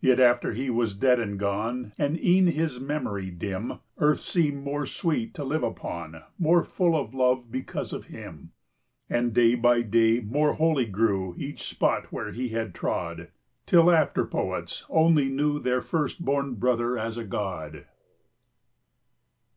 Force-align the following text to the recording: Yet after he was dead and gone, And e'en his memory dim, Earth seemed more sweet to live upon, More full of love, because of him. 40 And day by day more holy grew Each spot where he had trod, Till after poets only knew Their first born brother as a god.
Yet 0.00 0.20
after 0.20 0.52
he 0.52 0.70
was 0.70 0.94
dead 0.94 1.18
and 1.18 1.36
gone, 1.36 1.94
And 1.98 2.16
e'en 2.24 2.46
his 2.46 2.78
memory 2.78 3.28
dim, 3.32 3.80
Earth 3.98 4.20
seemed 4.20 4.62
more 4.62 4.86
sweet 4.86 5.34
to 5.34 5.42
live 5.42 5.64
upon, 5.64 6.22
More 6.38 6.62
full 6.62 6.94
of 6.94 7.12
love, 7.12 7.50
because 7.50 7.92
of 7.92 8.04
him. 8.04 8.52
40 9.08 9.18
And 9.20 9.34
day 9.34 9.56
by 9.56 9.82
day 9.82 10.20
more 10.20 10.52
holy 10.52 10.86
grew 10.86 11.34
Each 11.36 11.64
spot 11.64 12.12
where 12.12 12.30
he 12.30 12.50
had 12.50 12.72
trod, 12.72 13.32
Till 13.66 13.90
after 13.90 14.24
poets 14.24 14.86
only 14.88 15.28
knew 15.28 15.58
Their 15.58 15.80
first 15.80 16.24
born 16.24 16.54
brother 16.54 16.96
as 16.96 17.16
a 17.16 17.24
god. 17.24 17.84